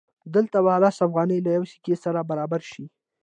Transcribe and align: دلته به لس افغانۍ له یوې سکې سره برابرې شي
دلته 0.33 0.57
به 0.65 0.73
لس 0.83 0.97
افغانۍ 1.07 1.39
له 1.45 1.49
یوې 1.55 1.67
سکې 1.73 1.95
سره 2.03 2.27
برابرې 2.29 2.67
شي 2.71 2.85